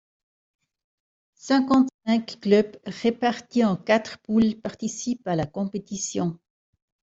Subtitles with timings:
[1.35, 6.39] Cinquante-cinq clubs répartis en quatre poules participent à la compétition.